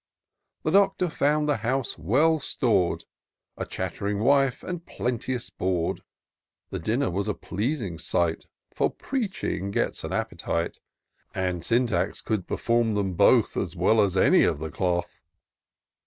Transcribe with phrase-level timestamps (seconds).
[0.63, 3.05] The Doctor found the house well stor'd;
[3.55, 6.01] A chatt'ring wife, and plenteous board:
[6.71, 10.79] The dinner was a pleasing sight, For preaching gets an appetite:
[11.35, 15.21] And Syntax could perform them both As well as any of the cloth.